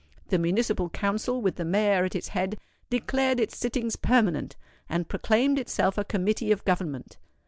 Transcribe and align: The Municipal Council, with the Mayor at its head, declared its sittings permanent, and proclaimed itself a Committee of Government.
The 0.29 0.39
Municipal 0.39 0.89
Council, 0.89 1.43
with 1.43 1.57
the 1.57 1.63
Mayor 1.63 2.03
at 2.05 2.15
its 2.15 2.29
head, 2.29 2.57
declared 2.89 3.39
its 3.39 3.55
sittings 3.55 3.97
permanent, 3.97 4.55
and 4.89 5.07
proclaimed 5.07 5.59
itself 5.59 5.95
a 5.95 6.03
Committee 6.03 6.51
of 6.51 6.65
Government. 6.65 7.19